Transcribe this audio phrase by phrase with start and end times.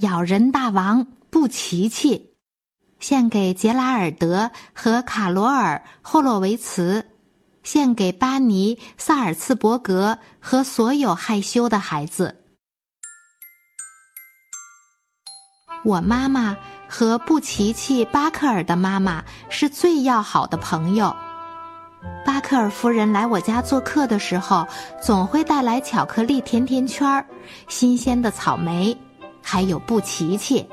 [0.00, 2.34] 咬人大王布奇奇，
[2.98, 7.06] 献给杰拉尔德和卡罗尔·霍洛维茨，
[7.62, 12.40] 献给巴尼·萨尔茨伯格和所有害羞的孩子。
[15.84, 16.56] 我妈妈
[16.88, 21.14] 和布奇奇·巴克尔的妈妈是最要好的朋友。
[22.24, 24.66] 巴克尔夫人来我家做客的时候，
[25.00, 27.24] 总会带来巧克力甜甜圈儿、
[27.68, 28.96] 新鲜的草莓，
[29.46, 30.66] 还有布奇奇。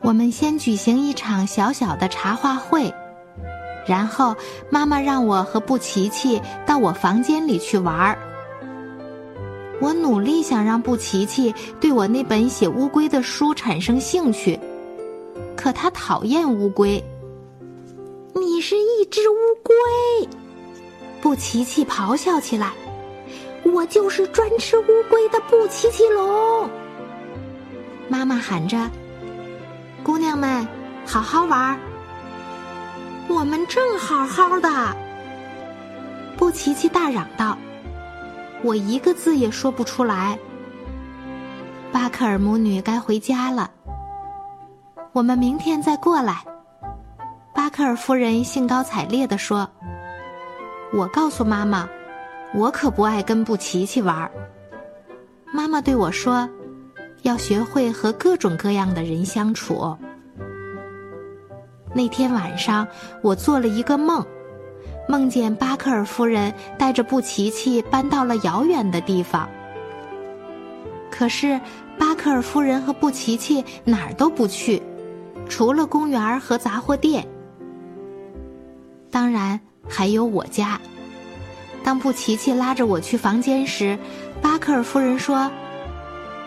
[0.00, 2.94] 我们先举行一场小小的茶话会，
[3.86, 4.36] 然后
[4.70, 8.18] 妈妈让我和布奇奇到我房间里去玩儿。
[9.80, 14.58] 我努力想让布奇奇对我那本写乌龟的书产生兴趣，
[15.56, 17.02] 可他讨厌乌龟。
[18.32, 19.34] 你是一只乌
[19.64, 20.28] 龟，
[21.20, 22.72] 布奇奇咆哮起来
[23.74, 26.70] ：“我就是专吃乌龟的布奇奇龙！”
[28.08, 28.90] 妈妈喊着
[30.04, 30.66] ：“姑娘们，
[31.04, 31.76] 好好玩儿！”
[33.28, 34.96] 我们正好好的，
[36.36, 37.58] 布奇奇大嚷道。
[38.62, 40.38] 我一个字也说不出来。
[41.92, 43.70] 巴克尔母女该回家了，
[45.12, 46.42] 我们明天再过来。
[47.52, 49.68] 巴克尔夫人兴高采烈地说
[50.94, 51.88] ：“我告诉妈妈，
[52.54, 54.30] 我可不爱跟布奇奇玩。”
[55.52, 56.48] 妈妈对我说
[57.22, 59.96] ：“要学会和各种各样的人相处。”
[61.94, 62.86] 那天晚上，
[63.22, 64.24] 我做了一个梦。
[65.08, 69.48] 梦见巴克尔夫人带着布奇奇搬到了遥远的地方，
[71.10, 71.60] 可是
[71.96, 74.82] 巴克尔夫人和布奇奇哪儿都不去，
[75.48, 77.24] 除了公园和杂货店。
[79.10, 79.58] 当然
[79.88, 80.80] 还有我家。
[81.84, 83.96] 当布奇奇拉着我去房间时，
[84.42, 85.48] 巴克尔夫人说：“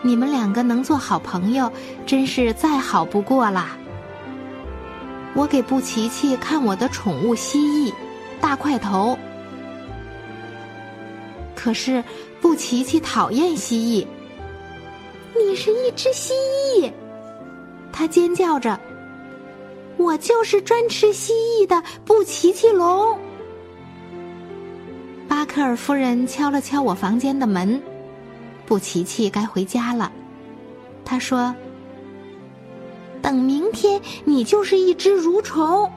[0.02, 1.72] 你们两个能做好朋友，
[2.06, 3.76] 真是再好不过啦。”
[5.34, 7.92] 我给布奇奇看我的宠物蜥蜴。
[8.40, 9.18] 大块头，
[11.54, 12.02] 可是
[12.40, 14.06] 布奇奇讨厌蜥蜴。
[15.38, 16.32] 你是一只蜥
[16.78, 16.90] 蜴，
[17.92, 18.80] 他尖叫着。
[19.98, 23.18] 我就是专吃蜥蜴的布奇奇龙。
[25.28, 27.78] 巴克尔夫人敲了敲我房间的门，
[28.70, 30.12] 布奇奇该回家了。
[31.04, 31.52] 他说
[33.20, 35.90] ：“等明天，你就是一只蠕虫。”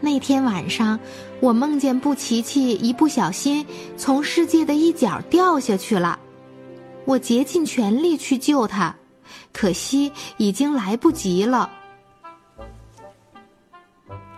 [0.00, 0.98] 那天晚上，
[1.40, 3.66] 我梦见布奇奇一不小心
[3.98, 6.18] 从世界的一角掉下去了，
[7.04, 8.96] 我竭尽全力去救他，
[9.52, 11.70] 可惜已经来不及了。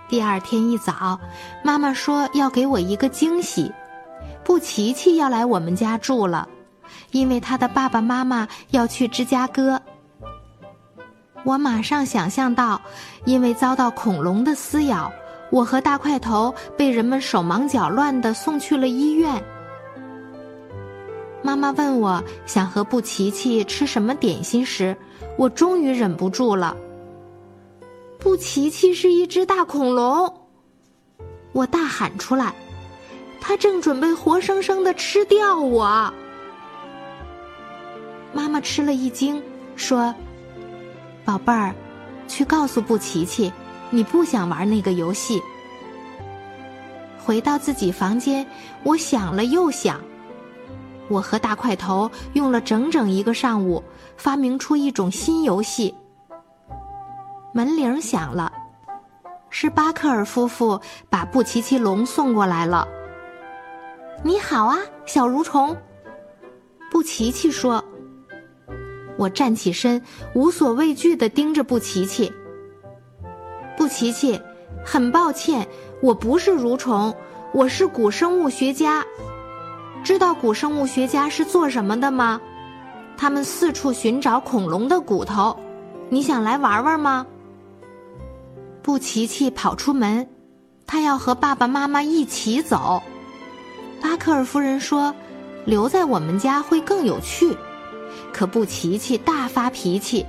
[0.09, 1.21] 第二天一早，
[1.63, 3.71] 妈妈说要给我一个惊喜，
[4.47, 6.49] 布奇奇要来我们家住了，
[7.11, 9.83] 因为他的爸爸妈妈要去芝加哥。
[11.43, 12.81] 我马上想象到，
[13.25, 15.13] 因为遭到恐龙的撕咬。
[15.51, 19.43] 我和大块头被人们手忙脚乱的送去了医院。
[21.43, 24.97] 妈妈问我想和布奇奇吃什么点心时，
[25.37, 26.77] 我终于忍不住了。
[28.21, 30.33] 布奇奇是一只大恐龙，
[31.53, 32.55] 我大喊出来，
[33.49, 36.13] 他正准备活生生的吃掉我。
[38.33, 39.41] 妈妈吃了一惊，
[39.77, 40.13] 说
[41.25, 41.73] ：“宝贝儿，
[42.27, 43.53] 去告诉布奇奇。”
[43.89, 45.41] 你不想玩那个游戏。
[47.25, 48.45] 回到自己房间，
[48.83, 50.01] 我想了又想。
[51.07, 53.81] 我和大块头用了整整一个上午，
[54.17, 55.95] 发明出一种新游戏。
[57.53, 58.53] 门铃响了，
[59.51, 62.89] 是巴克尔夫妇把布奇奇龙送过来了。
[64.25, 65.77] 你好啊，小蠕虫，
[66.91, 67.85] 布奇奇说。
[69.19, 70.03] 我站起身，
[70.35, 72.33] 无所畏惧的盯着布奇奇。
[73.77, 74.41] 布奇奇，
[74.85, 75.67] 很抱歉，
[76.03, 77.15] 我不是蠕虫，
[77.53, 79.05] 我是古生物学家。
[80.03, 82.41] 知道古生物学家是做什么的吗？
[83.17, 85.57] 他们四处寻找恐龙的骨头。
[86.09, 87.27] 你想来玩玩吗？
[88.83, 90.29] 布奇奇跑出门，
[90.87, 93.03] 他要和爸爸妈妈一起走。
[94.01, 95.15] 巴克尔夫人说
[95.65, 97.57] ：“留在我们家会更有趣。”
[98.33, 100.25] 可布奇奇大发脾气。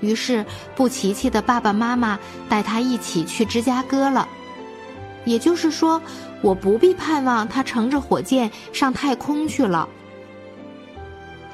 [0.00, 0.44] 于是，
[0.74, 2.18] 布奇奇的爸爸妈妈
[2.48, 4.28] 带他一起去芝加哥了。
[5.24, 6.02] 也就是说，
[6.42, 9.88] 我不必盼望他乘着火箭上太空去了。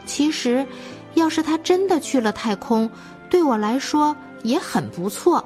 [0.05, 0.67] 其实，
[1.15, 2.91] 要是他真的去了太空，
[3.29, 5.45] 对我来说也很不错。